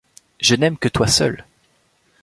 [0.39, 1.45] Je n’aime que toi seule!